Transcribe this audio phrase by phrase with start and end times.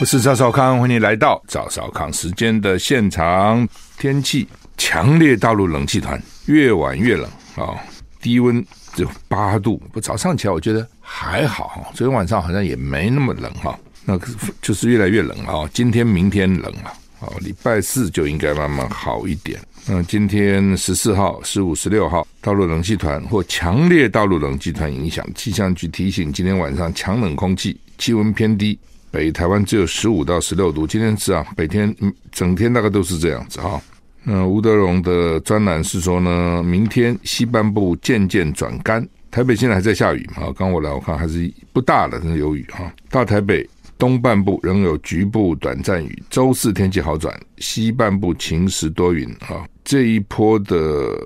[0.00, 3.68] 我是赵少康，欢迎来到赵少康时间的现场。
[3.98, 4.48] 天气
[4.78, 7.76] 强烈，大陆冷气团越晚越冷啊、
[8.18, 9.76] 低温只有八度。
[9.92, 13.78] 不，早上起来我觉得还好，昨天晚上好像也没那么冷哈、哦。
[14.06, 14.18] 那
[14.62, 19.60] 就是越来越冷啊、今天明天冷了，哦，礼拜四就应该慢慢好一点。
[19.86, 28.78] 那今天十四号、十五、十六号，大陆冷气团或强烈大陆冷气团影响，气象局提醒，今天晚上强冷空气，气温偏低。
[29.10, 31.94] 北台湾只有十五到十六度，今天是啊，北天
[32.30, 33.80] 整天大概都是这样子哈。
[34.22, 40.52] 那吴德荣的专栏是说呢，明天西半部渐渐转干，台北现在还在下雨嘛？
[40.56, 42.92] 刚我来我看还是不大的，但是有雨哈。
[43.08, 49.66] 大台北东半部仍有局部短暂雨，周四天气好转，西半部晴时多云啊。
[49.84, 51.16] 这一波的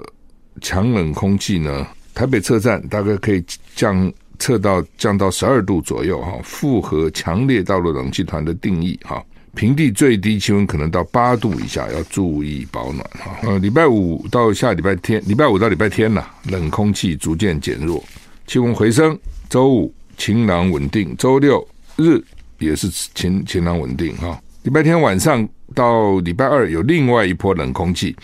[0.62, 4.10] 强冷空气呢，台北车站大概可以降。
[4.38, 9.22] 测到降到十二度左右哈，符合强烈大陆冷气团的定义哈。
[9.54, 13.36] 平地最低气温可能到八度以下，要注意保暖哈。
[13.44, 18.02] 呃，礼拜五到下礼拜天，礼拜五到礼拜天呐，冷空气逐渐减弱，
[18.48, 19.16] 气温回升。
[19.48, 22.20] 周五晴朗稳定，周六日
[22.58, 24.36] 也是晴晴朗稳定哈。
[24.64, 28.16] 礼拜天晚上到礼拜二有另外一波冷空气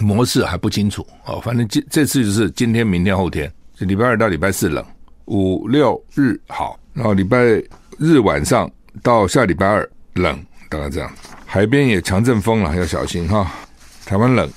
[0.00, 4.84] 模式还不清楚哦，反正这这次就是今天、明天、后天，礼拜二到礼拜四冷。
[5.26, 7.38] 五六日好，然后礼拜
[7.98, 8.70] 日晚上
[9.02, 10.38] 到下礼拜二冷，
[10.68, 11.12] 大概这样。
[11.44, 13.50] 海边也强阵风了，要小心哈。
[14.04, 14.48] 台湾冷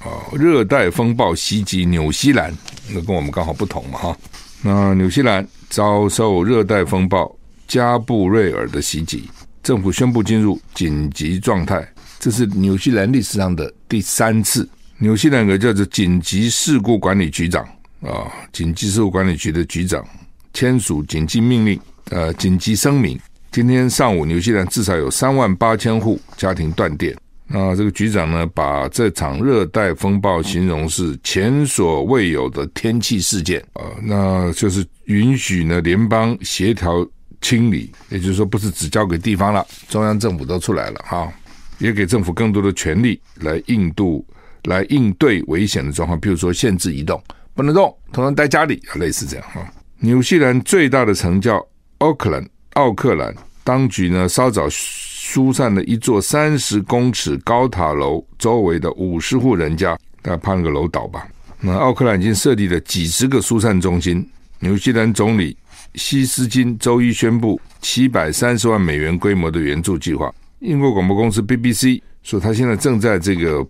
[0.00, 2.52] 啊，热带风暴袭击纽西兰，
[2.88, 4.16] 那跟我们刚好不同嘛哈。
[4.62, 7.34] 那纽西兰遭受热带风暴
[7.66, 9.28] 加布瑞尔的袭击，
[9.62, 11.86] 政府宣布进入紧急状态。
[12.18, 14.66] 这是纽西兰历史上的第三次。
[14.98, 17.66] 纽西兰有个叫做紧急事故管理局长。
[18.08, 18.30] 啊！
[18.52, 20.04] 紧急事务管理局的局长
[20.52, 23.18] 签署紧急命令，呃，紧急声明。
[23.50, 27.16] 今天上午，纽西兰至少有三万八千户家庭断电。
[27.46, 37.06] 那这个局长呢，把这场热带风暴形容是前所未有的天气事件啊，那就是允许呢联邦协调
[37.40, 41.30] 清理，也就是说，不是只交给地方了，中央政府都出来了哈，
[41.78, 44.26] 也给政府更多的权力来应度
[44.64, 47.22] 来应对危险的状况，比如说限制移动。
[47.54, 49.64] 不能动，通常待家里，类似这样哈。
[50.00, 51.64] 纽西兰最大的城叫
[51.98, 53.32] 奥克兰，奥克兰
[53.62, 61.26] 当局呢稍早疏散了一座三十公尺高塔楼周围的五十户人家，大家判个楼倒吧。
[61.60, 64.28] 那奥克兰已经设立了几十个疏散中心。
[64.58, 65.56] 纽西兰总理
[65.94, 70.34] 希斯金周一宣布七百三十万美元规模的援助计划。
[70.58, 73.64] 英国广播公司 BBC 说，他现在正在这个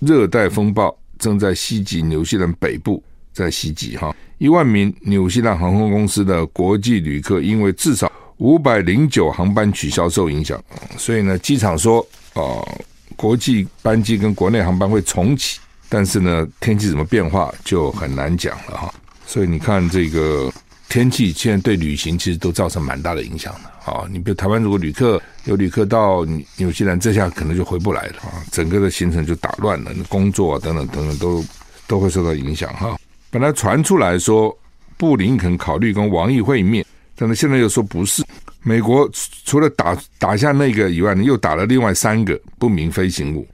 [0.00, 3.02] 热带风暴正在袭击纽西兰北部。
[3.38, 10.60] 在袭击哈，一万名纽西兰航空公司的国际旅客因为至少五百零九航班取消受影响，
[10.96, 12.00] 所以呢，机场说
[12.34, 12.80] 啊、呃，
[13.14, 18.92] 国际班机跟国内航班会重启，但是呢，天气怎么变化就很难讲了哈。
[19.24, 20.52] 所以你看这个
[20.88, 24.04] 天气现在对旅行其实都造成蛮大的影响的啊。
[24.10, 26.24] 你比如台湾如果旅客有旅客到
[26.56, 31.44] 纽西兰，这下可能就回不来了啊，整个的行程就打乱了，工作啊等等等等都
[31.86, 32.96] 都会受到影响哈。
[33.30, 34.56] 本来传出来说
[34.96, 36.84] 布林肯考虑跟王毅会面，
[37.16, 38.24] 但是现在又说不是。
[38.62, 39.08] 美国
[39.44, 43.46] 除了打打下那个以外呢，又打了另外三个不明飞行物。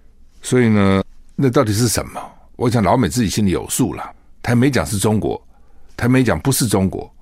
[0.43, 1.03] 所以呢，
[1.37, 2.21] 那到底是什么？
[2.57, 4.11] 我想老美自己心里有数了。
[4.43, 5.41] 他没讲是中国，
[5.97, 7.13] 他没讲不是中国，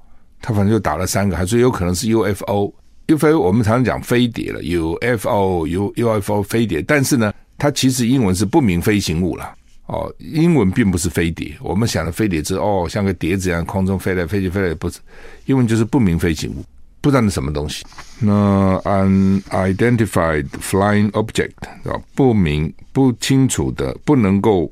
[0.40, 2.72] 他反正就打了三个，还说有可能是 UFO。
[3.08, 9.54] UFO 我们常常讲飞碟了，UFO、U UFO 飞碟，但是呢，它其实英文是不明飞行物了。
[9.86, 15.00] 哦，英文并不是飞碟，我们想的飞碟是哦，像个碟子一样空中飞来飞去飞来，不是，
[15.46, 16.64] 英文就是不明飞行物，
[17.00, 17.84] 不知道那什么东西。
[18.20, 21.50] 那 unidentified flying object
[21.84, 24.70] 啊，不明不清楚的、不能够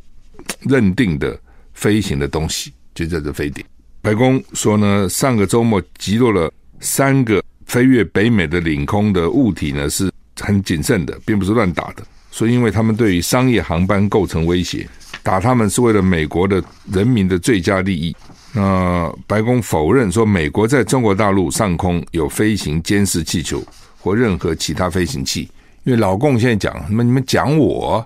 [0.60, 1.38] 认定的
[1.74, 3.64] 飞行的东西，就叫做飞碟。
[4.00, 14.88] 白宫说呢，上个周末击落了三个飞越北美的领空的物体呢，是很谨慎的，并不是乱打的，说因为他们对于商业航班构成威胁。
[15.30, 16.60] 打他们是为了美国的
[16.92, 18.16] 人民的最佳利益。
[18.52, 23.62] 那白宫否认说美国在中国大陆上空有飞行监视气球
[24.00, 25.48] 或任何其他飞行器。
[25.84, 28.04] 因为老共现在讲，那么你们讲我，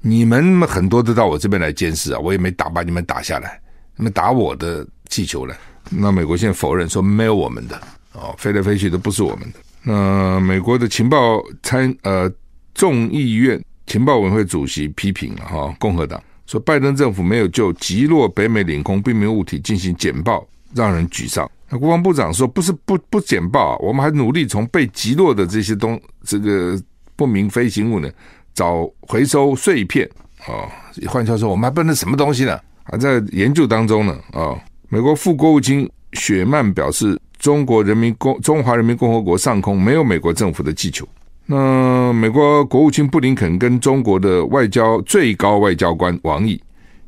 [0.00, 3.60] 你们很多都到我这边来监视啊，我也没打把你们打下来，
[3.96, 5.54] 你们打我的气球了。
[5.90, 7.78] 那美国现在否认说没有我们的
[8.12, 9.58] 哦，飞来飞去都不是我们的。
[9.82, 12.32] 那美国的情报参呃
[12.72, 21.50] 众议院情报委员会主席批评了哈，共和党说拜登政府没有就击落北美领空不明物体进行简报，让人沮丧。
[21.68, 26.80] 那国防部长说不是不不简报啊，我们还努力从被击落的这些东这个。
[27.14, 28.10] 不明飞行物呢？
[28.54, 30.08] 找回收碎片
[30.46, 30.66] 啊！
[31.06, 32.58] 换句话说，我们还不能什么东西呢？
[32.82, 34.58] 还在研究当中呢啊！
[34.88, 41.06] 美国副国务卿雪曼表示，中国人民共中华人民共和国上空没有美国政府的气球。
[41.46, 46.60] 那美国国务卿布林肯跟中国的外交最高外交官王毅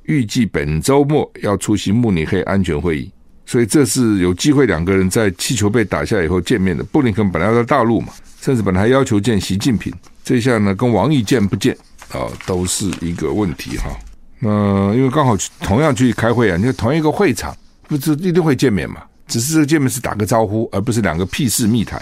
[0.04, 3.10] 预计本周末要出席慕尼黑安全会议，
[3.46, 6.84] 所以这是有机会两个人在气球被打下以后见面的。
[6.84, 8.12] 布林肯本来要在大陆嘛。
[8.40, 9.90] 甚至本来还要求见习近平，
[10.22, 11.74] 这下呢跟王毅见不见
[12.12, 13.84] 啊，都是一个问题哈。
[14.38, 17.56] 那因为刚好同样去开会啊，你看同一个会场，
[17.88, 19.02] 不是一定会见面嘛？
[19.26, 21.98] 只是这个见面是打个招呼，而不是两个屁事密谈。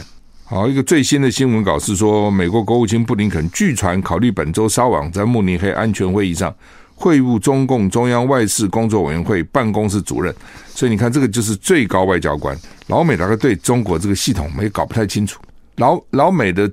[0.53, 6.55] 好，一个最新的新闻稿是说，美国国务卿布林肯据传考虑本周稍晚在慕尼黑安全会议上
[6.95, 10.31] 会晤中共中央外事工作委员会办公室主任。
[10.69, 12.55] 所以你看，这个就是最高外交官。
[12.89, 15.41] 老美大概对中国这个系统没搞不太清楚。
[15.77, 16.71] 老老美的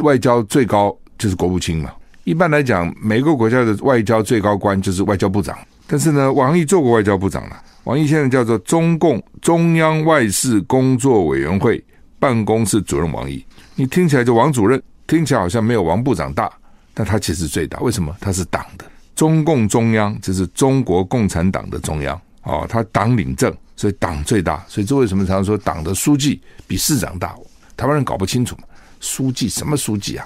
[0.00, 1.92] 外交最高就是国务卿嘛。
[2.24, 5.56] 一般来讲，每个国家的外交最高官就是外交部长。
[5.86, 7.56] 但是呢，王毅做过外交部长了。
[7.84, 11.80] 王毅现在叫做中共中央外事工作委员会
[12.22, 13.10] 办公室主任。
[13.10, 16.48] 王毅，你听起来就王主任，听起来好像没有王部长大，
[16.94, 17.80] 但他其实最大。
[17.80, 18.16] 为什么？
[18.20, 18.84] 他是党的
[19.16, 22.20] 中共中央，就是中国共产党的中央。
[22.44, 24.64] 哦，他党领政，所以党最大。
[24.68, 27.34] 所以这为什么常说党的书记比市长大？
[27.76, 28.56] 台湾人搞不清楚，
[29.00, 30.24] 书记什么书记啊？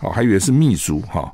[0.00, 1.32] 哦，还以为是秘书哈。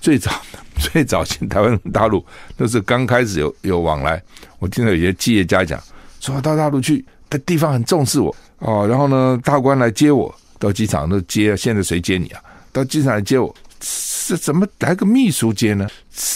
[0.00, 0.30] 最早
[0.78, 2.24] 最早进台湾大陆
[2.56, 4.22] 都是刚开始有有往来。
[4.60, 5.82] 我听到有些企业家讲，
[6.20, 8.86] 说到大陆去，的地方很重视我哦。
[8.86, 12.40] 然后呢，大官来接我到机场都接，现在谁接你啊？
[12.72, 15.88] 到机场来接我，是怎么来个秘书接呢？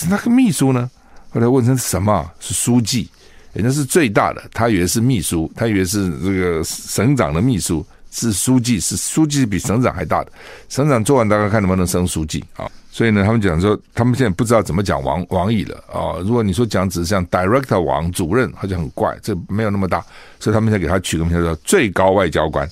[0.08, 0.90] 那个秘书呢？
[1.30, 2.30] 后来问成什么？
[2.40, 3.08] 是书记，
[3.52, 7.84] 人家是最大的，他以为是秘书，他以为是这个省长的秘书。
[8.14, 10.30] 是书记，是书记比省长还大的，
[10.68, 12.70] 省长做完大概看能不能升书记啊？
[12.94, 16.20] 所以呢，他们讲说，他们现在不知道怎么讲王王毅了啊。
[16.22, 20.04] 如果你说讲只是像 director 王主任，好像很怪，这没有那么大，
[20.38, 22.68] 所以他们才给他取个名叫最高外交官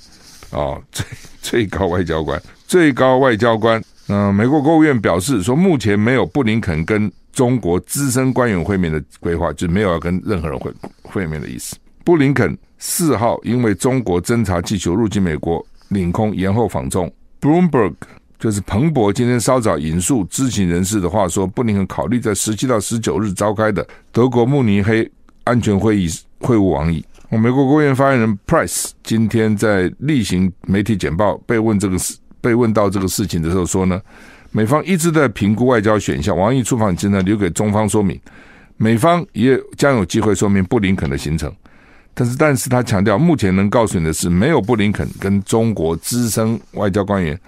[0.50, 1.06] 啊，最
[1.40, 3.82] 最高外交官，最高外交官。
[4.08, 10.70] 嗯、美国国务院表示说，目前没有布林肯跟中国资深官员会面的规划，就没有要跟任何人会
[11.02, 11.76] 会面的意思。
[12.04, 12.56] 布林肯。
[12.82, 17.92] 四号因为中国侦察气球入境美国领空延后访中，Bloomberg
[18.40, 25.08] 就是彭博今天稍早引述知情人士的话说，布林肯考虑在十七到十九日召开的德国慕尼黑
[25.44, 26.08] 安全会议
[26.38, 27.04] 会晤王毅。
[27.28, 34.00] 美国国务院发言人 Price 今天在例行媒体简报被问这个事，被问到这个事情的时候说呢，
[34.52, 38.18] 美方一直在评估外交选项，王毅出访前呢留给中方说明，
[38.78, 41.54] 美方也将有机会说明布林肯的行程。
[42.14, 47.38] 但是，但是他强调，目前能告诉你的是，没有布林肯跟中国资深外交官员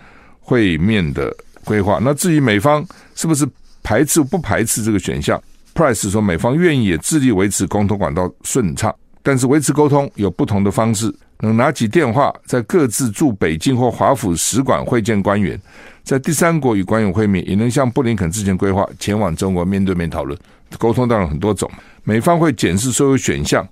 [0.43, 1.35] 会面的
[1.65, 1.99] 规划。
[2.03, 2.85] 那至于美方
[3.15, 3.49] 是不是
[3.83, 5.41] 排斥不排斥这个选项
[5.75, 15.61] ，Price 说，美方愿意也致力维持沟通管道顺畅，但是维持沟通有不同的方式，能拿起电话，在各自驻北京或华府使馆会见官员，
[16.05, 20.39] 在第三国与官员会面，也能像布林肯之前规划前往中国面对面讨论。
[20.79, 21.71] 沟通当然很多种，
[22.05, 23.67] 美方会检视所有选项。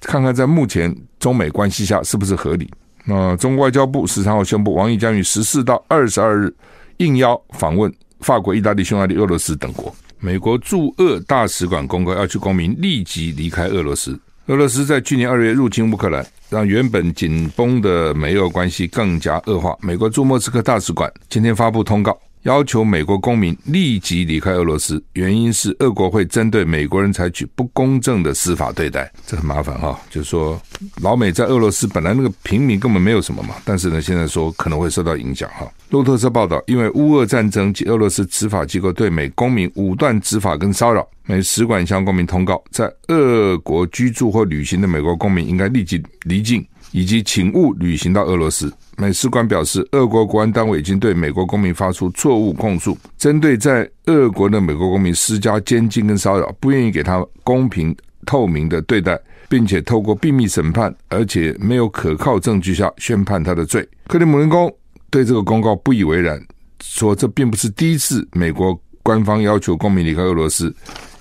[0.00, 2.70] 看看在目前中美关系下是不是合理？
[3.04, 6.54] 那中国外交部十三号宣布，王毅将于十四到二十二日
[6.96, 9.94] 应邀访问法国、意大利、匈牙利、俄罗斯等国。
[10.18, 14.18] 美国驻俄大使馆公告，要求公民立即离开俄罗斯。
[14.46, 19.76] 俄罗斯在去年二月入侵乌克兰，让原本紧绷的美俄关系更加恶化。
[19.80, 22.18] 美国驻莫斯科大使馆今天发布通告。
[22.44, 29.98] 要求美国公民立即离开俄罗斯，原因是俄国会针对美国人采取不公正的司法对待，这很麻烦哈。
[30.10, 30.60] 就是说，
[31.00, 35.66] 老美在俄罗斯本来那个平民根本没有什么嘛，但是呢，现在说可能会受到影响哈。
[35.88, 46.62] 路透社报道，因为乌俄战争及俄罗斯执法机构对美公民武断执法跟骚扰，美使馆向公民通告，在俄国居住或旅行的美国公民应该立即离境，
[46.94, 48.72] 以及请勿旅行到俄罗斯。
[48.96, 63.84] 美使馆表示，俄国国安单位已经对美国公民发出错误控诉，针对在俄国的美国公民施加监禁跟骚扰，不愿意给他公平透明的对待，并且透过秘密审判，而且没有可靠证据下宣判他的罪。
[64.06, 64.72] 克里姆林宫
[65.10, 66.40] 对这个公告不以为然，
[66.80, 70.72] 说这并不是第一次美国官方要求公民离开俄罗斯，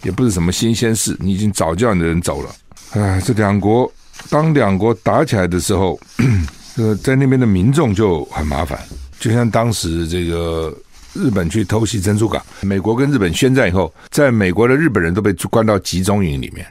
[0.04, 2.50] 也不是什么新鲜事，你已经早叫你的人走了。
[2.92, 3.92] 唉，这两国
[4.30, 6.00] 当两国打起来的时候，
[6.76, 8.80] 这个在那边的民众就很麻烦，
[9.20, 10.76] 就像当时这个
[11.14, 16.66] 日本去偷袭珍珠港，美国跟日本宣战以后，在美国的日本人都被关到集中营里面，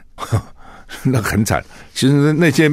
[1.03, 1.63] 那很惨。
[1.93, 2.71] 其实那些。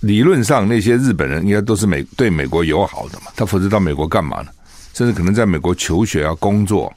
[0.00, 4.48] 理论上，那些日本人应该都是美对美国友好的嘛，他否则到美国干嘛呢？
[4.92, 6.92] 甚至可能在美国求学啊、工作。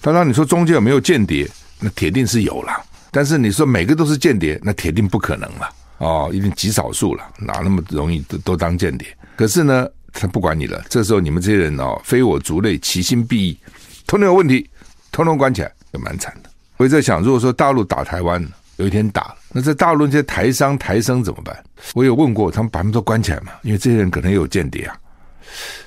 [0.00, 1.46] 当然，你说中间有没有间谍？
[1.80, 2.72] 那铁定是有了。
[3.10, 5.68] 但是你说每个都是间谍，那铁定不可能了。
[6.04, 9.08] 哦，一定极少数了，哪那么容易都都当间谍？
[9.36, 10.84] 可是呢，他不管你了。
[10.88, 13.58] 这时候你们这些人哦，非我族类，其心必异，
[14.06, 14.68] 通通有问题，
[15.10, 16.50] 通通关起来，就蛮惨的。
[16.76, 18.46] 我也在想，如果说大陆打台湾。
[18.76, 21.56] 有一天打了，那在大陆这些台商台生怎么办？
[21.94, 24.96] 我有问过，他们把他们都关起来嘛，因为这些人可能有间谍啊。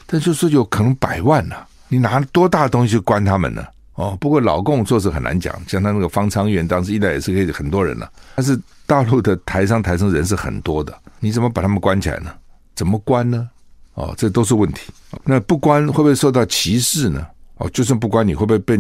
[0.06, 1.58] 但就是有可能百万呢、
[1.90, 3.62] 你拿多大东西去关他们呢？
[3.98, 12.32] 哦，不过老共做事很难讲，像他那个方舱医院，当时一来也是可以很多人了、但是大陆的台商台生人是很多的，你怎么把他们关起来呢？
[12.76, 13.50] 怎么关呢？
[13.96, 14.92] 哦，这都是问题。
[15.24, 17.26] 那不关会不会受到歧视呢？
[17.58, 18.78] 哦，就算不关，你会不会被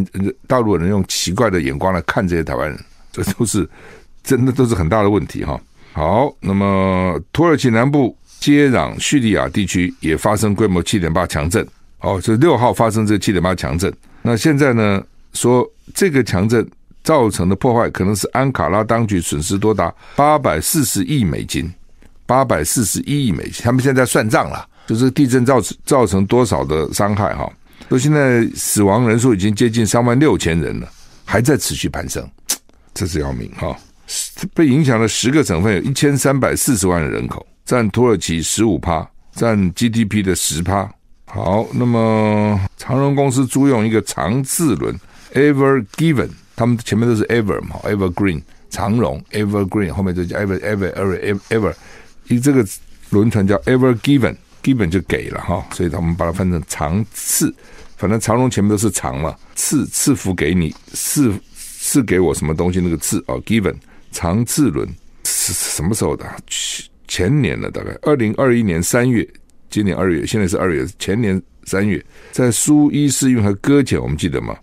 [0.48, 2.80] 大陆人用奇怪的眼光来看这些台湾人？
[3.12, 3.70] 这都是。
[4.24, 5.58] 真的都是很大的问题哈。
[5.94, 11.66] 好，那么土耳其南部接壤叙利亚地区也发生规模七点八强震。
[12.02, 13.90] 哦，这六号发生这七点八强震。
[14.27, 16.69] 那现在呢，说这个强震
[17.01, 21.74] 造成的破坏可能是安卡拉当局损失多达八百四十亿美金，
[22.25, 23.63] 八百四十一亿美金。
[23.63, 27.50] 他们现在算账了，就是地震造造成多少的伤害哈。
[27.88, 30.91] 说现在死亡人数已经接近三万六千人了，
[31.24, 32.29] 还在持续攀升，
[32.93, 33.74] 这是要命哈。
[34.53, 40.91] 被影响的十个省份有一千三百四十万的人口，占土耳其十五趴，占 GDP 的十趴。
[41.38, 45.00] 好，那么长荣公司租用一个长字轮
[45.36, 48.41] Ever Given，他们前面都是 Ever 嘛，Evergreen
[48.72, 51.75] 长荣 Evergreen 后面就叫 Ever Ever Ever Ever，
[52.25, 52.65] 以这个
[53.12, 57.53] 轮船叫 Ever Given，Given 就给了哈，所以他们把它分成长次，
[57.98, 63.75] 反正长荣前面都是长嘛，赐赐福给你赐赐给我什么东西那个赐哦 Given。
[64.12, 64.89] 长次轮
[65.24, 66.25] 是什么时候的？
[67.08, 69.25] 前年了，大概二零二一年三月，
[69.70, 74.56] 今年二月，现在是二月，前年三月，在苏伊士运河搁浅，我们记得吗？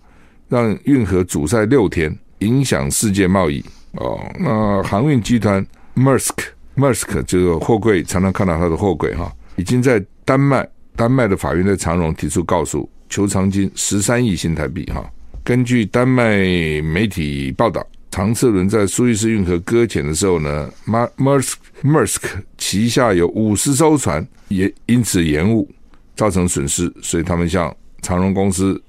[0.49, 3.65] 让运河阻塞六天，影响世界贸易。
[3.93, 15.05] 哦，那航运集团 Mersk，Mersk 这个货柜常常看到它的货柜哈，已经在丹麦，丹麦的法院在长荣提出告诉，求偿金十三亿新台币哈。
[15.43, 16.39] 根据丹麦
[16.83, 17.87] 媒体报道。
[18.11, 22.23] 长次轮在苏伊士运河搁浅的时候呢，Maersk Maersk
[22.57, 25.69] 旗下有五十艘船也因此延误，
[26.17, 28.83] 造成损失，所以他们向长荣公司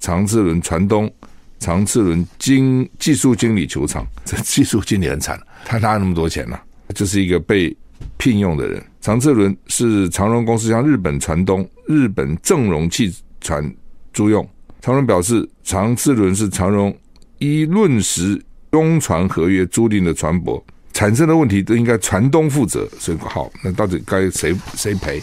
[0.00, 1.12] 长次轮船东
[1.58, 4.06] 长次轮经技术经理求偿。
[4.24, 6.62] 这技术经理很惨，他哪有那么多钱呢、啊？
[6.94, 7.76] 就是一个被
[8.16, 8.82] 聘用的人。
[9.00, 13.74] 长次轮是长荣公司向日本船东日本正荣汽船
[14.12, 14.48] 租用。
[14.80, 16.96] 长荣表示，长次轮是长荣
[17.38, 18.40] 依论时。
[18.72, 20.58] 中船合约租赁的船舶
[20.92, 25.22] 产生的问题都应该船东负责，所以好，那到底该谁谁赔，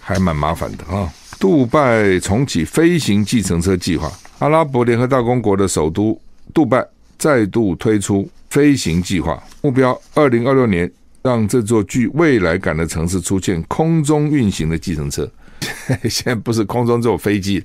[0.00, 1.12] 还蛮麻烦的啊。
[1.38, 6.20] 杜拜重启飞行计程车计划，阿拉伯联合大公国的首都
[6.52, 6.86] 杜拜
[7.18, 10.90] 再度推出飞行计划，目标二零二六年
[11.22, 15.30] 让这座具未来感的城市出现空中运行的计程车。
[16.08, 17.62] 现在不是空中只有飞机，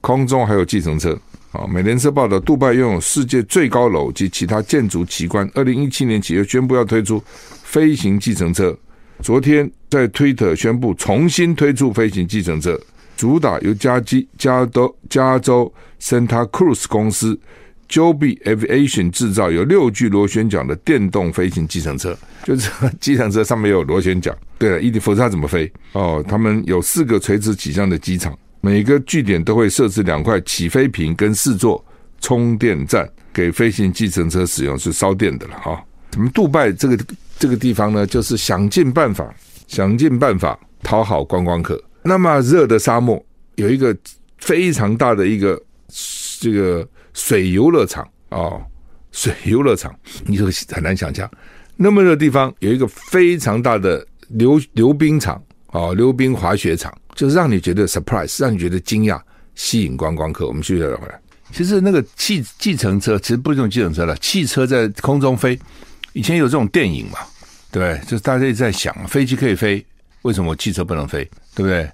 [0.00, 1.16] 空中还有计程车。
[1.52, 5.48] 啊，美联社报道，杜拜拥有世界最高楼及其他建筑奇观。
[5.54, 7.22] 二零一七年起又宣布要推出
[7.62, 8.76] 飞行计程车。
[9.20, 12.80] 昨天在推特宣布重新推出飞行计程车，
[13.16, 17.38] 主打由加基加州加州 Santa Cruz 公司
[17.86, 22.16] Joby Aviation 制造，有六具螺旋桨的电动飞行计程车。
[22.44, 24.34] 就是计程车上面有螺旋桨。
[24.58, 25.70] 对了，一定否则它怎么飞？
[25.92, 28.36] 哦，他们有四个垂直起降的机场。
[28.64, 31.84] 每个据点都会设置两块起飞坪跟四座
[32.20, 35.84] 充电站，给飞行计程车使用，是烧电的了哈。
[36.14, 36.96] 我们杜拜这个
[37.40, 39.34] 这个地方呢，就是想尽办法，
[39.66, 41.82] 想尽办法讨好观光客。
[42.04, 43.20] 那么热的沙漠
[43.56, 43.96] 有一个
[44.38, 45.60] 非常大的一个
[46.38, 48.62] 这个水游乐场哦，
[49.10, 49.92] 水游乐场，
[50.24, 51.28] 你就很难想象，
[51.76, 55.42] 那么热的地方有一个非常大的溜溜冰场
[55.72, 56.96] 哦，溜冰滑雪场。
[57.14, 59.20] 就是让你觉得 surprise，让你觉得惊讶，
[59.54, 60.46] 吸引观光客。
[60.46, 61.20] 我们继续来回来。
[61.52, 65.58] 其实那个汽计程车，其实不是这种计程车了，汽车在空中飞。
[66.14, 67.18] 以前有这种电影嘛，
[67.70, 67.98] 对？
[68.06, 69.84] 就是大家一直在想，飞机可以飞，
[70.22, 71.24] 为什么汽车不能飞？
[71.54, 71.90] 对不对？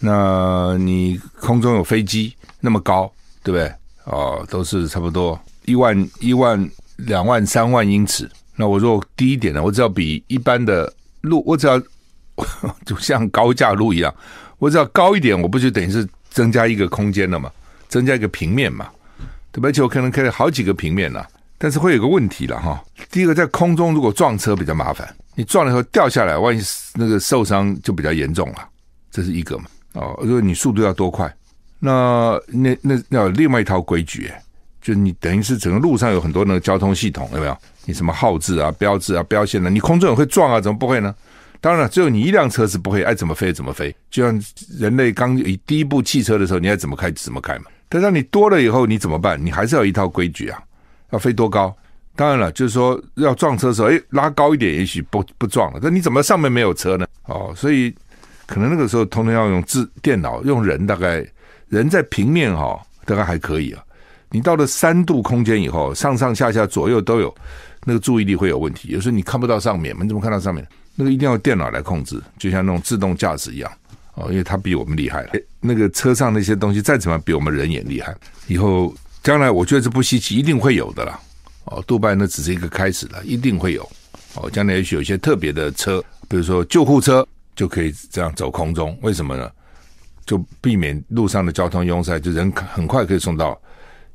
[0.00, 3.10] 那你空中有飞机那么高，
[3.42, 3.72] 对不对？
[4.04, 8.30] 哦，都是差不多一万、一万、两万、三万英尺。
[8.56, 9.62] 那我如果低一点呢？
[9.62, 10.92] 我只要比一般的
[11.22, 11.80] 路，我只要
[12.84, 14.14] 就像高架路一样，
[14.64, 17.50] 我只要高一点，我不就等于是增加一个空间了嘛？
[17.86, 18.88] 增加一个平面嘛？
[19.52, 19.68] 对吧？
[19.68, 21.28] 而且我可能可以好几个平面了，
[21.58, 22.82] 但是会有个问题了哈。
[23.10, 26.62] 第一个，在空中如果撞车比较麻烦，你撞了以后掉下来，万一
[26.94, 28.66] 那个受伤就比较严重了，
[29.10, 29.64] 这是一个嘛。
[29.92, 31.30] 哦，如果你速度要多快，
[31.78, 34.32] 那那那那有另外一套规矩，
[34.80, 37.54] 就你等于是整个路上有很多那个交通系统，有没有？
[37.84, 40.58] 你什么号志啊、标志啊、标线呢、你空中也会撞啊？
[40.58, 41.14] 怎么不会呢？
[41.64, 43.96] 当然了，只有你一辆车是不会，爱怎么飞怎么飞。
[44.10, 44.38] 就像
[44.78, 47.64] 人类刚以第一部汽车的时候，你爱怎么开怎么开嘛。
[47.88, 49.42] 但是你多了以后，你怎么办？
[49.42, 50.62] 你还是要一套规矩啊，
[51.12, 51.74] 要飞多高？
[52.16, 55.80] 当然了，就是说要撞车的时候，哎，拉高一点，也许不不撞了。
[55.82, 57.06] 但你怎么上面没有车呢？
[57.24, 57.94] 哦，所以。
[58.46, 61.26] 可能那个时候通通要用智电脑，用人大概
[61.70, 63.82] 人在平面哈、哦，大概还可以啊。
[64.28, 67.34] 你到了三度空间以后，上上下下左右都有，
[67.86, 68.90] 那个注意力会有问题。
[68.90, 70.62] 有时候你看不到上面，你怎么看到上面？
[70.94, 73.72] 那个一定要电脑来控制，就像那种自动驾驶一样
[74.14, 75.32] 哦，因为它比我们厉害了。
[75.60, 78.14] 那个车上那些东西再怎么比我们人也厉害。
[78.46, 81.18] 以后将来我觉得这不稀奇，一定会有的啦。
[81.64, 83.88] 哦，杜拜那只是一个开始了，一定会有。
[84.34, 87.26] 哦，将来也许有一些特别的车，比如说救护车。
[87.56, 89.48] 就可以这样走空中，为什么呢？
[90.26, 93.56] 就避免路上的交通拥塞，就人很快可以送到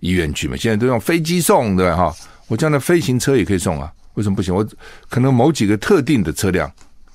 [0.02, 0.58] 医院去嘛。
[0.58, 1.96] 现在都用飞机送，对吧？
[1.96, 2.16] 哈，
[2.50, 4.54] 我将来飞行车也可以送啊，为什么不行？
[4.54, 4.68] 我
[5.10, 6.70] 可能某几个特定的车辆，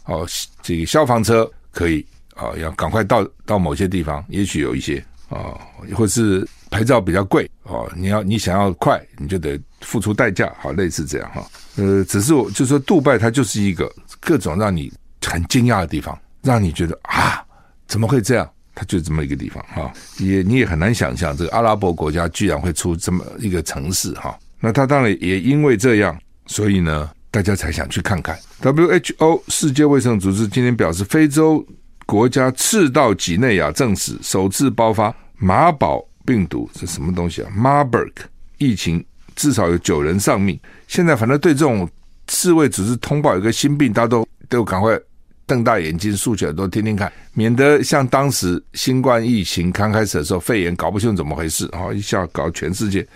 [0.06, 0.26] 哦，
[0.62, 5.52] 这个消防车可以啊，要赶快到到某些地方，也许有一些啊，
[5.94, 11.46] 或是牌照比较贵哦，你要你想要快，你就得付出代价，好，类似这样哈。
[11.76, 14.90] 呃，只是我就说，杜拜它就是一个各种让你。
[15.26, 17.42] 很惊讶的地方，让你觉得啊，
[17.88, 18.48] 怎么会这样？
[18.74, 24.38] 它就这么一个地方哈，也你也很难想象，这个阿拉伯国家居然会出这么一个城市哈。
[24.60, 28.38] 那它当然也因为这样，所以呢，大家才想去看看。
[28.60, 31.64] WHO 世界卫生组织今天表示，非洲
[32.06, 38.12] 国家赤道几内亚证实首次爆发马堡病毒，是什么东西啊？Marburg
[38.58, 39.04] 疫情
[39.34, 40.58] 至少有九人丧命。
[40.88, 41.88] 现在反正对这种
[42.28, 44.98] 世卫组织通报一个新病，大家都都赶快。
[45.46, 53.06] 瞪大眼睛，竖起耳朵听听看，免得像当时新冠疫情刚开始的时候，肺炎搞不清怎么回事，啊，一下搞全世界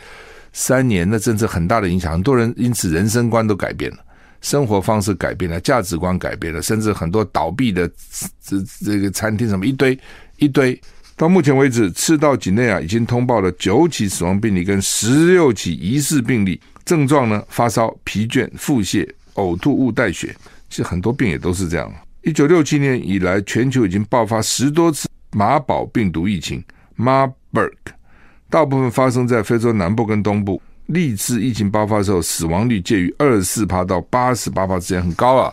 [0.53, 2.13] 三年，那真是很大的影响。
[2.13, 3.99] 很多人因此人生观都改变了，
[4.41, 7.91] 生活方式改变了，价值观改变了，甚至很多倒闭的
[8.43, 9.99] 这这个餐厅什么一堆
[10.37, 10.81] 一堆。
[11.17, 20.33] 到目前为止，赤道几内亚已经通报了九起死亡病例跟十六起疑似病例，症状呢，发烧、疲倦、腹泻、呕吐物带血，
[20.71, 21.93] 其实很多病也都是这样。
[22.23, 26.63] 一九六七年以来，全球已经爆发十多次马堡病毒疫情
[26.97, 27.73] （Marburg），
[28.51, 30.61] 大部分发生在非洲南部跟东部。
[30.87, 35.53] 历次疫情爆发的时候，死亡率介于二十四趴到八十八趴之间，很高啊。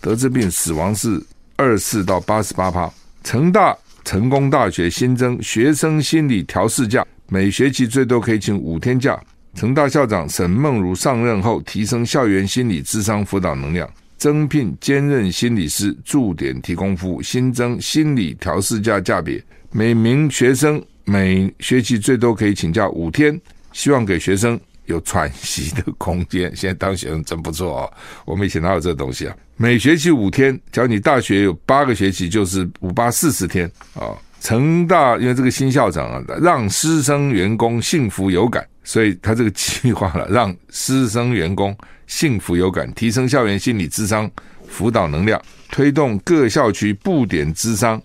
[0.00, 1.20] 得这病死亡是
[1.56, 2.88] 二十四到八十八趴。
[3.24, 9.20] 成大成功大学新增学生心理调适假，每学期最多可以请五天假。
[9.54, 13.88] 成大校长沈梦如上任后，提升校园心理咨商辅导能量。
[14.16, 23.40] 增聘兼任心理师驻点提供服务，新增心理调适假价别，每名学生每学期最多可以请假五天，
[23.72, 26.54] 希望给学生有喘息的空间。
[26.54, 27.92] 现在当学生真不错哦，
[28.26, 29.34] 我们以前哪有这东西啊。
[29.56, 34.12] 每学期五天，假如你大学有八个学期，就是五八四十天啊。
[34.40, 41.74] 成大因为这个新校长啊，让师生员工幸福有感，所以他这个计划了，让师生员工。
[42.06, 44.30] 幸福有感，提升校园心理智商
[44.66, 45.40] 辅导能量，
[45.70, 48.00] 推动各校区布点智商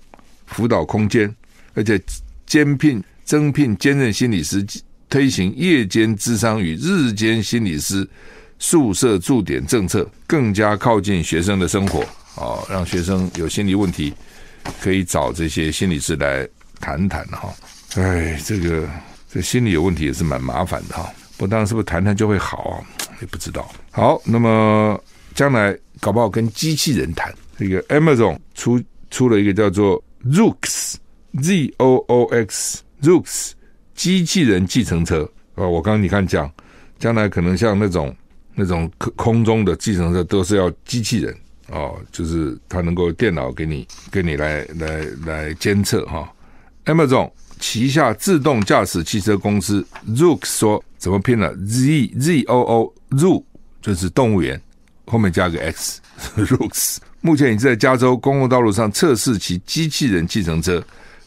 [0.46, 1.34] 辅导空间，
[1.74, 1.98] 而且
[2.46, 4.66] 兼聘增聘兼任心理师，
[5.10, 8.08] 推行夜间咨商与日间心理师
[8.60, 12.02] 宿舍驻点政策，更加靠近学生的生活
[12.36, 14.14] 啊，让学生有心理问题
[14.82, 16.48] 可以找这些心理师来
[16.80, 17.54] 谈谈哈。
[17.96, 18.88] 哎，这个
[19.32, 21.12] 这心理有问题也是蛮麻烦的哈。
[21.38, 22.82] 不当是不是谈谈就会好啊？
[23.22, 23.70] 也不知道。
[23.92, 25.02] 好，那么
[25.36, 27.34] 将来搞不好跟机器人谈。
[27.58, 30.96] 这个 Amazon 出出了一个叫做 Rooks
[31.42, 33.52] Z O O X Zoox
[33.96, 35.68] 机器人计程车啊。
[35.68, 36.52] 我刚刚你看讲，
[37.00, 38.16] 将来可能像那种
[38.56, 41.36] 那种空空中的计程车都是要机器人
[41.70, 46.32] 哦，就是它能够电脑给你给你来来来监测哈。
[46.86, 50.84] Amazon 旗下自动驾驶汽车公司 Zoox 说。
[51.04, 53.44] 怎么拼了？Z Z O O Zoo
[53.82, 54.58] 就是动物园，
[55.06, 57.00] 后面加个 X，Zoox。
[57.20, 60.82] 目前已经在加州公共道路上测试其机器人计程车，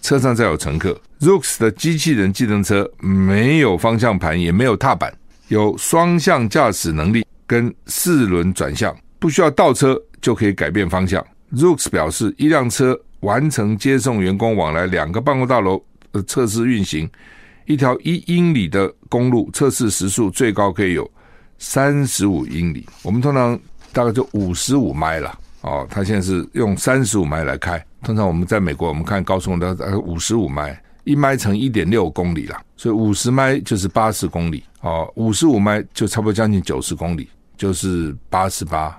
[0.06, 0.96] 车上载有乘客。
[1.18, 5.12] Zoox 的机器人计程车没有方向盘，也没有踏板，
[5.48, 11.26] 有双向驾驶能力跟四轮转向，不需要倒车就可以改变方向。
[11.54, 17.10] Zoox 表示，一辆车完成接送员工往来两个办公大楼的测试运行，
[17.64, 21.10] 一条一英里的公路测试时速最高可以有
[21.58, 22.86] 三十五英里。
[23.02, 23.58] 我们通常
[23.92, 25.36] 大概就五十五迈了。
[25.62, 27.84] 哦，他现在是用三十五迈来开。
[28.06, 34.62] 通常我们在美国，我们看高速公路呃五十五迈，一迈乘一点六公里了，所以五十迈就是八十公里。
[34.80, 38.96] 哦，五十五迈就差不多将近九十公里，就是八十八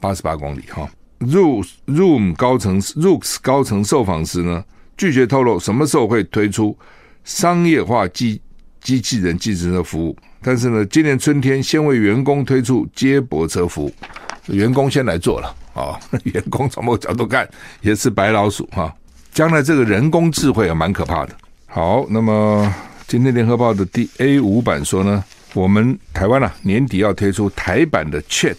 [0.00, 0.88] 八十八公里哈。
[1.22, 4.64] Zoom Zoom 高层 Rooks 高层受访时呢，
[4.96, 6.78] 拒绝透露什么时候会推出
[7.24, 8.40] 商业化机
[8.80, 13.92] 机器人计程车服务，但是呢，今年春天先为员工推出接驳车服务，
[14.54, 15.52] 员工先来做了。
[15.76, 17.48] 哦， 员工从某个角度看
[17.82, 18.92] 也是白老鼠哈。
[19.32, 21.36] 将来这个人工智慧也蛮可怕的。
[21.66, 22.74] 好，那么
[23.06, 28.56] 今天联合报的第 A 五版说呢，我们台湾啊年底要推出台版的 Chat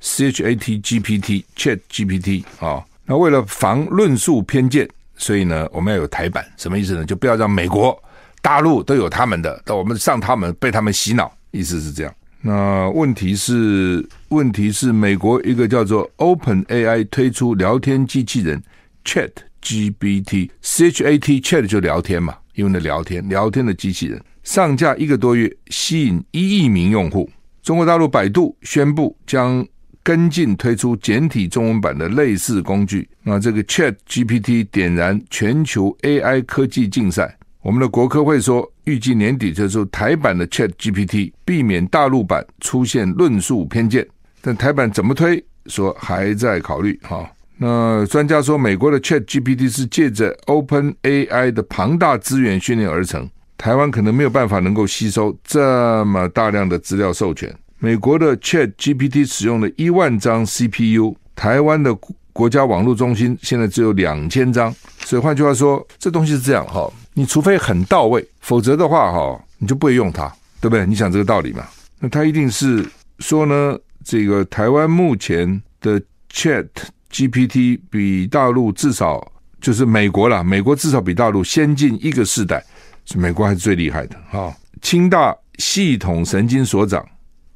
[0.00, 2.84] C H A T G P T Chat G P T 啊。
[3.04, 7.04] 那为了防论述偏见，所以呢我们要有台版，什么意思呢？
[7.04, 7.96] 就不要让美国、
[8.42, 12.12] 大陆都有他们的，到我们上他们被他们洗脑，意思是这样。
[12.42, 18.62] 那问题是，问题是美国一个叫做 Open AI 推出聊天机器人
[19.04, 19.30] Chat
[19.62, 27.28] GPT，C H A T Chat 就聊天嘛，因为那聊天聊天的机器人上架一个多月，吸引一亿名用户。
[27.62, 29.66] 中国大陆百度宣布将
[30.02, 33.06] 跟进推出简体中文版的类似工具。
[33.22, 37.36] 那这个 Chat GPT 点燃全球 AI 科技竞赛。
[37.62, 44.06] 我们的国科会说，预计年底推出台版的 Chat GPT，避免大陆版出现论述偏见。
[44.40, 46.98] 但台版怎么推，说还在考虑。
[47.02, 57.54] 哈，那专家说，美国的 Chat GPT 是借着 Open AI 的庞大资源训练而成，台湾可能没有办法能够吸收这么大量的资料授权。
[57.78, 61.94] 美国的 Chat GPT 使用了一万张 CPU，台湾的
[62.32, 66.90] 国家网络中心现在只有两千张，所以换句话说，这东西是这样哈。
[67.12, 70.28] 你除非很到位，否则的话，哈，你就不会用它，
[70.60, 70.86] 对不对？
[70.86, 71.66] 你想这个道理嘛？
[71.98, 76.00] 那他一定是说呢，这个台湾目前的
[76.32, 76.68] Chat
[77.12, 82.64] GPT 比大陆至少就是美国啦，美国至少比大陆先进一个世代，
[83.04, 84.54] 是美国还是最厉害的哈。
[84.80, 87.06] 清大系统神经所长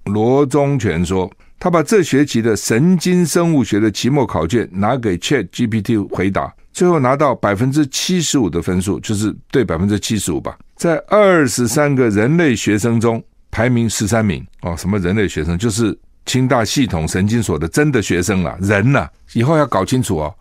[0.04, 6.52] 罗宗全说，他把这学期的神经生物学的期末考卷拿给 Chat GPT 回答。
[6.74, 10.58] 最后拿到百分之七十五的分数，就是对百分之七十五吧。
[10.76, 14.76] 在二十三个人类学生中排名十三名哦。
[14.76, 15.56] 什么人类学生？
[15.56, 20.34] 就是清大系统神经所的真的学生啊，人呐、以后要搞清楚哦，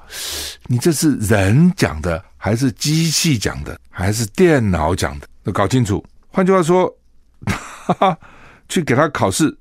[0.66, 5.28] 你这是人讲的，还是机器讲的，还是电脑讲的？
[5.44, 6.04] 要搞清楚。
[6.30, 6.92] 换句话说，
[7.46, 8.18] 哈哈，
[8.68, 9.56] 去给他考试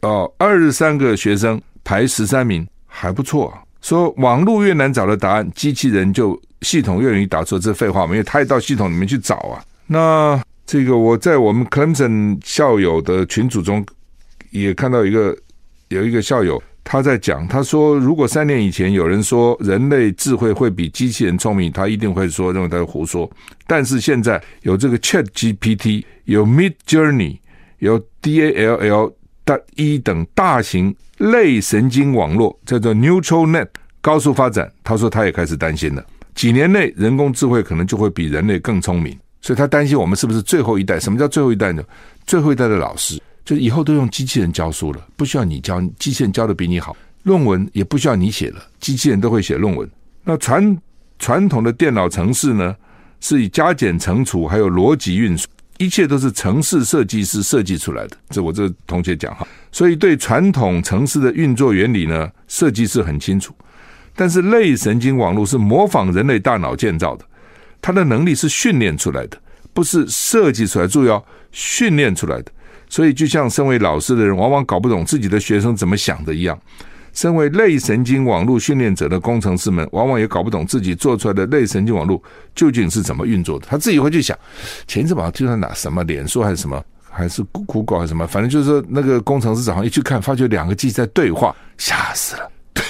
[0.00, 3.60] 哦，二十三个学生排十三名，还不错啊。
[3.84, 9.62] 说网络越难找的答案，机器人就系统越容易打错，这废话嘛，因为他也到系统里面去找啊。
[9.86, 13.84] 那这个我在我们 Clemson 校友的群组中
[14.52, 15.36] 也看到一个
[15.88, 23.30] 有一个校友他在讲，他说如果三年以前有人说人类智慧会比机器人聪明，他一定会说认为他是胡说。
[23.66, 27.36] 但是现在有这个 Chat GPT，有 Mid Journey，
[27.80, 29.12] 有 DALL
[29.44, 30.96] 大一等大型。
[31.18, 33.68] 类神经网络叫做 Neural Net
[34.00, 36.04] 高速发展，他说他也开始担心了。
[36.34, 40.98] 几年内人工智慧可能就会比人类更聪明，所以他担心我们是不是最后一代？
[40.98, 41.82] 什么叫最后一代呢？
[42.26, 49.88] 最后一代的老师就是以后都用机器人教书了，不需要你教，机器人教的比你好，论文也不需要你写了，机器人都会写论文。
[50.24, 50.76] 那传
[51.18, 52.74] 传统的电脑程式呢，
[53.20, 55.48] 是以加减乘除还有逻辑运算。
[55.78, 63.54] 一切都是城市设计师设计出来的，这我这同学讲哈，所以对传统城市的运作原理呢，设计师很清楚。
[64.14, 67.24] 但是类神经网络是模仿人类大脑建造的，
[67.82, 69.36] 它的能力是训练出来的，
[69.72, 72.52] 不是设计出来，注意哦，训练出来的。
[72.88, 76.56] 所以就像身为老师的人，往往搞不懂自己的学生怎么想的一样。
[77.14, 82.22] 身为类神经网络训练者的工程师们，往往也搞不懂自己做出来的类神经网络
[82.54, 83.66] 究竟是怎么运作的。
[83.70, 84.36] 他自己会去想，
[84.86, 92.50] 前一阵子就在哪什么脸书还是什么，还是 Google 还是什么，反正就是说那个工程师早上一去看，发觉两个机在对话，吓死了。
[92.72, 92.82] 对，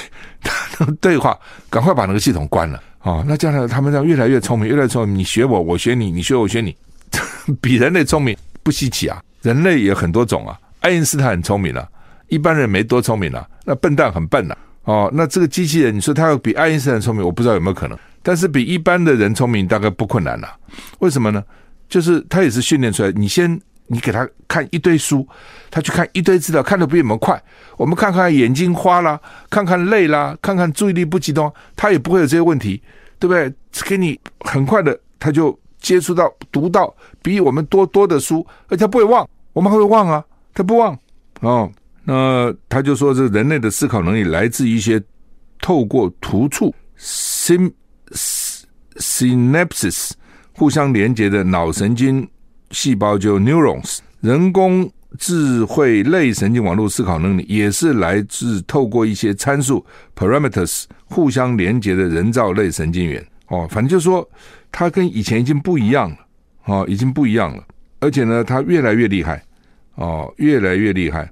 [0.42, 3.22] 他对话，赶快把那个系统关了啊！
[3.26, 6.74] 那将来他们这样越来越聪明，越来越聪明，你学我，我学你，你学我，学你，
[7.60, 9.22] 比人类聪明不稀奇啊。
[9.42, 11.86] 人类也很多种啊，爱因斯坦很聪明啊。
[12.34, 17.96] 一般人没多聪明啊，那笨蛋很笨呐、哦，那这个机器人，你说他要比爱因斯坦聪明，我不知道有没有可能。
[18.24, 20.48] 但是比一般的人聪明大概不困难了。
[20.98, 21.44] 为什么呢？
[21.88, 23.12] 就是他也是训练出来。
[23.12, 23.48] 你先
[23.86, 25.24] 你给他看一堆书，
[25.70, 27.40] 他去看一堆资料，看得比我们快。
[27.76, 32.82] 我们看看眼睛花啦，看看累啦，看看注意力不集中，他也不会有这些问题，
[33.20, 33.52] 对不对？
[33.86, 36.92] 给你很快的，他就接触到、读到
[37.22, 39.28] 比我们多多的书，而且他不会忘。
[39.52, 40.98] 我们还会忘啊，他不忘
[41.40, 41.70] 哦。
[42.04, 45.02] 那他就说，这人类的思考能力来自一些
[45.60, 47.72] 透过突触 syn
[48.96, 50.10] synapses
[50.52, 52.28] 互相连接的脑神经
[52.70, 53.98] 细胞，就 neurons。
[54.20, 63.26] 人工智慧类神经网络思考能力也是来自透过一些参数 parameters 互相连接的人造类神经元。
[63.48, 64.28] 哦，反正就是说，
[64.70, 66.16] 它跟以前已经不一样了。
[66.66, 67.62] 哦，已经不一样了，
[68.00, 69.42] 而且呢，它越来越厉害。
[69.96, 71.30] 哦，越来越厉害。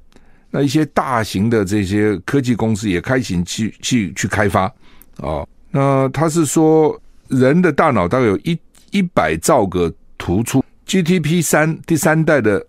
[0.53, 4.73] 那一些大型的这些科技公司也开始去去去开发
[5.17, 5.49] 哦。
[5.71, 8.57] 那他是说，人的大脑大概有一
[8.91, 12.65] 一百兆个突触，GTP 三第三代的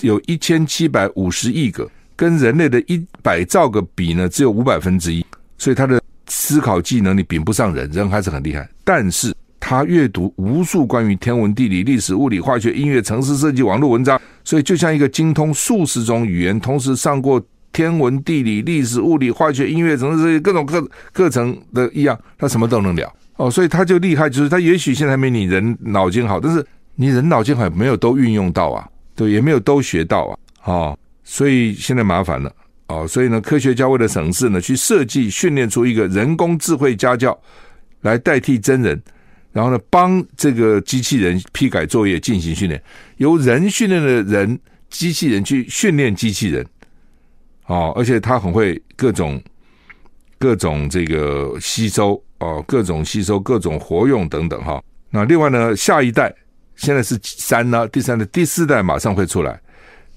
[0.00, 5.24] 有一千七百五十亿个，跟人类的一百兆个比呢，只有五百分之一，
[5.56, 8.68] 所以他的思考技能你比不上人，人还是很厉害。
[8.82, 9.32] 但是
[9.68, 14.18] 他阅读无数关于天文地理、历史、物理、化学、音乐、城市设计、网络文章。
[14.42, 17.38] 所以，就像一个精通数十种语言，同时上过
[17.70, 23.50] 天文、地理、历史、物理、化学、音乐，什么这些各种课课程的一样，他什么都能聊哦。
[23.50, 30.98] 所以他就厉害，就是他也许现在没你人脑筋好，但是你人脑筋好没有都运用到啊，对，也没有都学到啊，哦。
[31.24, 32.50] 所以现在麻烦了
[32.86, 33.06] 哦。
[33.06, 37.38] 所以呢，科学家为了省事呢，去设计训练出一个人工智慧家教
[38.00, 38.98] 来代替真人。
[39.50, 42.80] 然后呢，帮这个机器人批改作业进行训练，
[43.16, 44.58] 由人训练的人，
[44.90, 46.64] 机器人去训练机器人，
[47.66, 49.42] 哦，而且他很会各种
[50.38, 54.82] 各种这个吸收哦，各种吸收，各种活用等等哈。
[55.10, 56.32] 那另外呢，下一代
[56.76, 59.58] 现在是三呢，第三代、第四代马上会出来，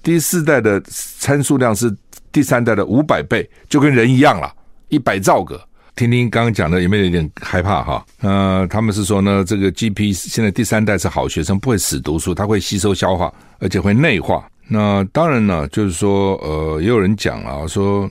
[0.02, 1.92] 第四代的参数量是
[2.30, 4.54] 第三代的五百倍，就跟人一样了，
[4.88, 5.60] 一百兆个。
[5.94, 8.04] 听听刚刚讲的有没有一点害怕哈？
[8.20, 14.48] 呃，他们是说呢，这个 GP 现在第三代是好学生，不会死读书，他会吸收消化，而且会内化。
[14.68, 18.10] 那当然呢，就是说，呃，也有人讲啊，说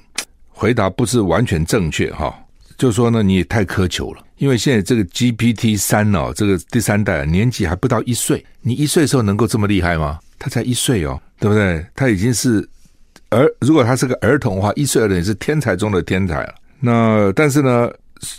[0.50, 2.34] 回答不是完全正确哈，
[2.78, 10.20] 就是说呢，你也太苛求了，因为现在这个 GPT 三哦，这个第三代年纪还不到一岁，你一岁的时候能够这么厉害吗？
[10.38, 11.84] 他才一岁哦，对不对？
[11.96, 12.68] 他已经是
[13.32, 16.56] 儿，如果他是个儿童的话，一岁的人是天才中的天才了。
[16.82, 17.90] 那但是呢，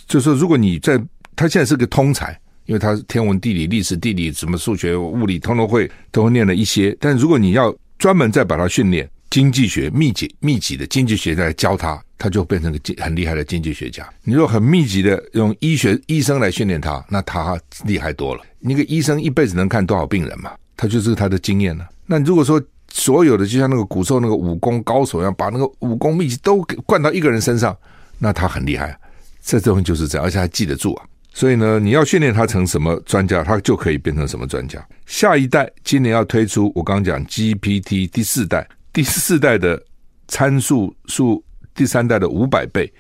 [0.07, 1.01] 就是，如果你在
[1.35, 6.95] 他现在是个通才，因为他天文、地理、历史、地理什么数学、物理，通通会都会念了一些。
[7.01, 14.07] 但如果你要专门再把他训练经济学密集密集的经济学再来教他，他就变成个很厉害的经济学家。
[14.25, 18.43] 你如果很密集的用医学医生来训练他，那他厉害多了。
[18.61, 20.53] 一个医生一辈子能看多少病人嘛？
[20.77, 21.89] 他就是他的经验了。
[22.07, 27.77] 那如果说所有的就像那个古时候那个武功高手一样，把那个武功秘籍都给灌到一个人身上。
[28.25, 28.97] 那他很厉害，
[29.43, 31.05] 这东西就是这样，而且还记得住啊。
[31.35, 34.87] 所以呢，你要训练他成什么专家，他就可以变成什么专家。
[35.07, 39.83] 下一代今年要推出，我刚刚讲 GPT 第四代，第四代的
[40.29, 41.43] 参数数
[41.75, 42.93] 第三代的五百倍，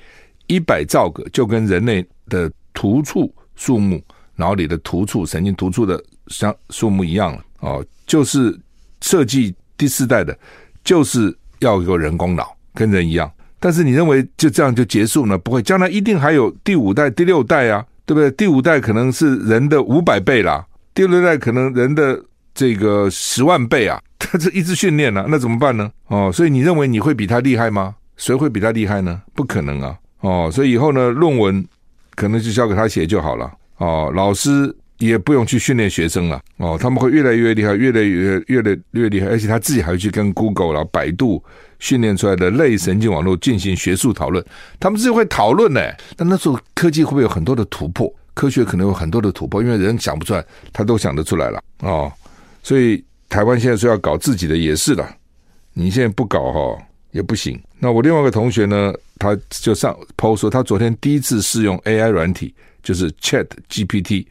[0.48, 4.02] 一百兆个，就跟人类的突触数目，
[4.34, 8.58] 脑里的突触神经突触的相数目一样了哦，就是
[9.02, 10.36] 设计第四代的，
[10.82, 13.30] 就是要有人工脑，跟人一样。
[13.62, 15.38] 但是你认为就这样就结束呢？
[15.38, 18.28] 不会，将来一定还有第五代、第六代啊，对不对？
[18.32, 22.20] 第五代可能是人的五百倍啦，第六代可能人的
[22.52, 25.88] 这个十万倍啊，他 这一直训练啊，那怎么办呢？
[26.08, 27.94] 哦，所以你认为你会比他厉害吗？
[28.16, 29.22] 谁会比他厉害呢？
[29.32, 29.96] 不可能啊！
[30.22, 31.64] 哦，所以以后呢，论文
[32.16, 33.48] 可能就交给他写就好了。
[33.78, 34.74] 哦，老师
[35.06, 36.40] 也不用去训练学生了。
[36.56, 41.42] 哦，他们会越来越厉害，越来越越来越厉害，而且他自己还会去跟 Google 啦、百度。
[41.78, 44.44] 训练出来的类神经网络进行学术讨论，
[44.78, 45.80] 他们自己会讨论呢。
[46.16, 48.08] 但那时候科技会不会有很多的突破？
[48.34, 52.12] 科学可能有很多的突破，因为人想不出来，他都想得出来了哦。
[52.62, 55.12] 所以台湾现在说要搞自己的也是了，
[55.72, 56.78] 你现在不搞哈
[57.10, 57.60] 也不行。
[57.80, 64.24] 那我另外一个同学呢，他就上 PO 说，他昨天第一次试用 AI 软体，就是 Chat GPT，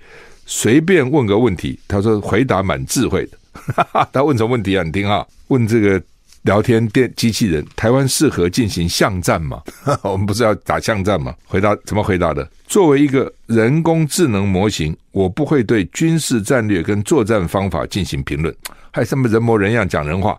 [0.54, 3.38] 随便问个问题，他说回答蛮智慧的。
[3.54, 4.84] 哈哈，他问什么问题啊？
[4.84, 6.02] 你听啊，问这个。
[6.44, 9.62] 聊天电机器人，台湾适合进行巷战吗？
[10.02, 11.36] 我们不是要打巷战吗？
[11.46, 12.50] 回答怎么回答的？
[12.66, 18.52] 作为一个人工智能模型，我不会对军事战略跟作战方法进行评论，
[18.92, 20.36] 还什么人模人样讲人话？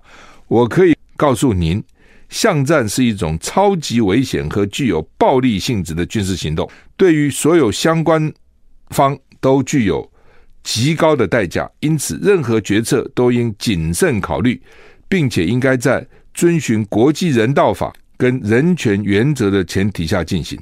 [0.49, 1.81] 我可以告诉您，
[2.29, 8.33] 巷战是一种超级危险和具有暴力性质的军事行动，对于所有相关
[8.91, 10.11] 方都具有
[10.63, 14.59] 极高的代价，因此任何决策都应谨慎考虑，
[15.09, 20.59] 并且应该在遵循国际人道法跟人权原则的前提下进行。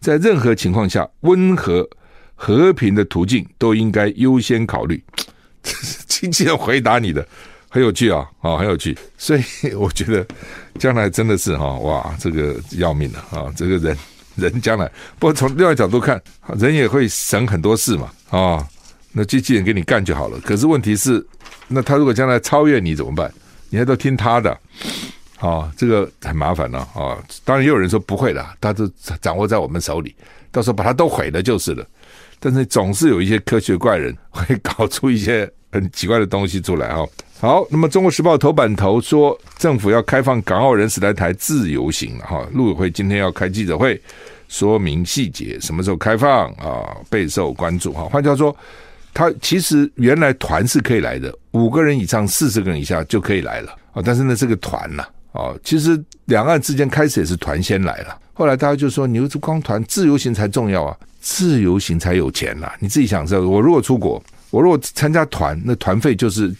[0.00, 1.88] 在任何情况下，温和
[2.34, 5.02] 和平的途径都应该优先考虑。
[5.62, 7.26] 这是经纪人回答你的，
[7.70, 8.94] 很有趣啊，啊，很有趣。
[9.16, 10.26] 所以我觉得
[10.78, 13.50] 将来真的是哈，哇，这个要命了啊！
[13.56, 13.96] 这个人
[14.36, 16.20] 人将来，不过从另外角度看，
[16.58, 18.66] 人也会省很多事嘛，啊，
[19.12, 20.40] 那机器人给你干就好了。
[20.40, 21.24] 可是问题是，
[21.68, 23.32] 那他如果将来超越你怎么办？
[23.70, 24.50] 你还都听他的。
[25.38, 27.18] 啊，这个很麻烦了啊！
[27.44, 28.88] 当然也有人说不会的，他都
[29.20, 30.14] 掌握在我们手里，
[30.50, 31.86] 到时候把它都毁了就是了。
[32.40, 37.04] 但是总是有一些科学怪人会搞出一些很奇怪的东西出来啊。
[37.40, 42.46] 好，那么《中国时报》头版头说，政府要开放港澳人士来台自由行了哈。
[42.52, 44.00] 陆委会今天要开记者会，
[44.48, 46.96] 说明细节，什么时候开放啊？
[47.10, 48.04] 备受关注哈。
[48.04, 48.56] 换句话说，
[49.12, 54.02] 他其实原来团是可以来的，五个人以上、四十个人以下就可以来了啊。
[54.04, 55.04] 但是呢，这个团呐。
[55.32, 66.54] 哦，其实两岸之间开始也是团先来了，后来大家就说，你是光团自由行才重要啊，自由行才有钱呐、你自己想知道，我如果出国，我如果参加团，那团费就是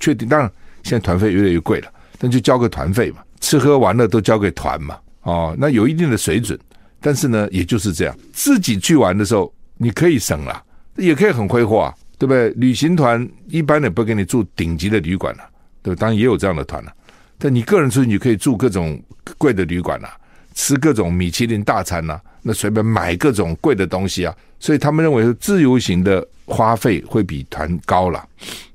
[0.00, 0.50] 确定，当然
[0.82, 4.96] 现在团费越来越贵了，那就交个团费嘛，吃喝玩乐都交给团嘛。
[5.24, 6.58] 哦，那有一定的水准，
[7.04, 10.64] 但是呢，也就是这样，自己去玩的时候你可以省了，
[10.96, 12.48] 也可以很挥霍啊，对不对？
[12.52, 15.50] 旅行团一般也不给你住顶级的旅馆了、啊，
[15.82, 16.90] 对，当然也有这样的团了、
[17.36, 18.98] 但你个人出去，你可以住各种
[19.36, 20.16] 贵的旅馆、啊，
[20.54, 24.34] 吃各种米其林大餐呐、啊，那随便买各种贵的东西啊。
[24.58, 28.26] 所以他们认为自由行的花费会比团高了，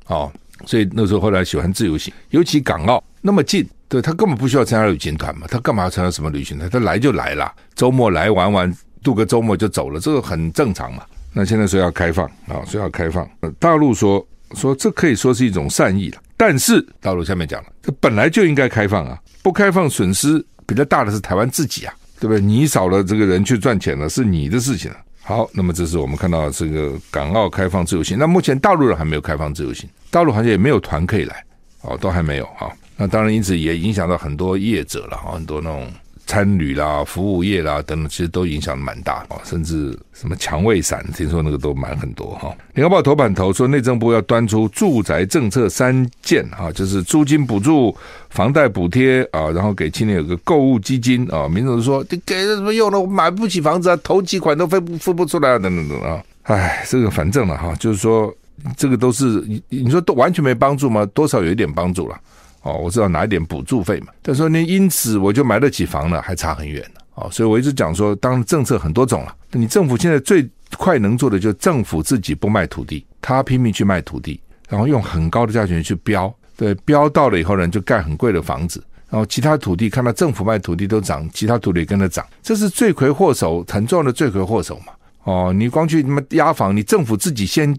[0.05, 0.31] 哦，
[0.67, 6.69] 所以那时候后来喜欢自由行，尤其港澳那么近，对，他根本不需要参加旅行团嘛，他干嘛要参加什么旅行团？
[6.69, 8.71] 他来就来了，周末来玩玩，
[9.03, 11.03] 度个周末就走了，这个很正常嘛。
[11.33, 16.21] 那现在说要开放啊，说要开放，大陆说说这可以说是一种善意了。
[16.37, 22.39] 但是大陆下面讲了，这本来就应该开放啊，不开放损失比较大的是台湾自己啊，对不对？
[22.39, 24.91] 你少了这个人去赚钱了，是你的事情。
[25.23, 31.43] 好，那么这是我们看到这个港澳开放自由行，那目前大陆人还没有开放自由行，大陆好像也没有团可以来，
[31.81, 32.71] 哦，都还没有哈。
[32.99, 35.87] 那当然，因此也影响到很多业者了，很多那种。
[36.27, 42.55] 餐旅啦、服务业啦等等，其实都影响蛮大的，甚至什么强卫伞，听说那个都蛮很多哈。
[42.75, 47.97] 联合报头版头说，内政部要端出住宅政策三件啊，就是租金补助、
[48.29, 51.49] 房贷补贴啊，然后给青年有个购物基金啊。
[51.49, 52.99] 民众说，你给了什么用呢？
[52.99, 56.23] 我买不起房子啊，头几款都付不付不出来啊，等等等啊。
[56.43, 58.31] 哎，这个反正了哈，就是说
[58.77, 61.03] 这个都是你你说都完全没帮助吗？
[61.11, 62.15] 多少有一点帮助了。
[62.61, 66.99] 哦，我知道拿一点补助费嘛，但说你因此我就买得起房了，还差很远呢。
[67.15, 84.93] 哦，所以我一直讲说，当政策很多种了，你政府现在最快能做的就是政府自己不卖土地，他拼命去卖土地，然后用很高的价钱去标，对，标到了以后呢，就盖很贵的房子，然后其他土地看到政府卖土地都涨，其他土地也跟着涨，这是罪魁祸首，很重要的罪魁祸首嘛。
[85.23, 87.77] 哦，你光去他妈压房，你政府自己先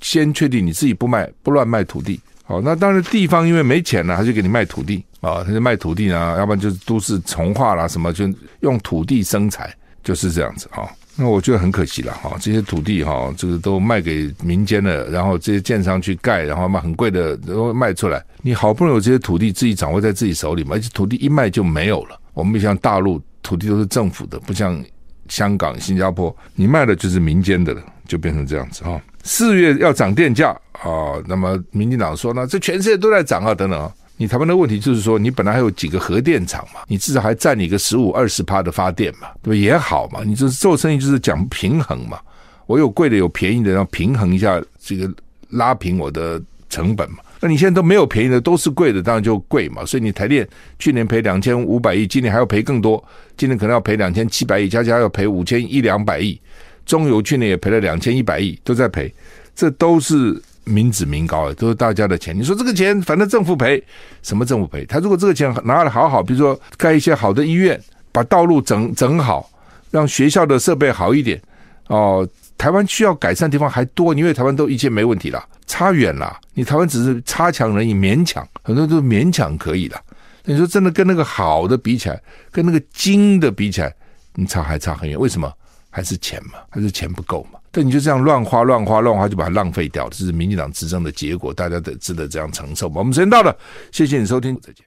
[0.00, 2.20] 先确定你自己不卖不乱卖土地。
[2.50, 10.90] 哦，那当然，地方因为没钱了，他就给你卖土地啊，他就卖土地呢，要不然就是都市重化啦，什么就用土地生财，就是这样子哈。
[11.14, 22.18] 那我觉得很可惜了哈，这些土地哈，这个都卖给民间了，然后这些建商去盖，然后卖很贵的，然后卖出来，你好不容易有这些土地自己掌握在自己手里嘛，而且土地一卖就没有了。
[22.34, 24.82] 我们像大陆土地都是政府的，不像
[25.28, 29.00] 香港、新加坡，你卖的就是民间的了，就变成这样子哈。
[29.22, 30.58] 四月要涨电价。
[30.82, 33.92] 哦，那么民进党说呢，这全世界都在涨啊，等等啊。
[34.16, 39.58] 你台湾的问题就是说，你本来还有几个核电厂嘛，你至少还占你个十五二十趴的发电嘛，对不对？
[39.58, 40.20] 也好嘛。
[40.24, 42.20] 你就是做生意就是讲平衡嘛，
[42.66, 45.10] 我有贵的有便宜的，然后平衡一下这个
[45.48, 46.38] 拉平我的
[46.68, 47.18] 成本嘛。
[47.40, 49.86] 那你现在都没有便宜的，都是贵的，当然就贵嘛。
[49.86, 50.46] 所以你台电
[50.78, 53.02] 去年赔两千五百亿，今年还要赔更多，
[53.38, 56.38] 今年可能要赔两千七百亿，加加要赔五千一两百亿。
[56.84, 59.10] 中油去年也赔了两千一百亿，都在赔，
[59.54, 60.42] 这都是。
[60.70, 62.38] 民脂民膏的，都是大家的钱。
[62.38, 63.82] 你说这个钱，反正政府赔，
[64.22, 64.84] 什么政府赔？
[64.86, 67.78] 他如果这个钱拿来好好，比如说盖一些好的医院，
[68.12, 69.50] 把道路整整好，
[69.90, 71.40] 让学校的设备好一点。
[71.88, 76.38] 哦，台湾需要改善的地方还多，因为台湾都一切没问题了，差远了。
[76.54, 80.00] 你台湾只是差强人意，勉强，很多都勉强可以了。
[80.44, 83.94] 你说真的跟那个好的比起来，跟那个精的比起来，
[84.34, 85.18] 你差还差很远。
[85.18, 85.52] 为什么？
[85.92, 87.58] 还是钱嘛，还是钱不够嘛。
[87.70, 92.96] 但你就这样乱花乱花乱花，就把它浪费掉了，这是民进党执政的结果，大家得值得这样承受吗？
[92.98, 93.56] 我们时间到了，
[93.92, 94.84] 谢谢你收听，再见。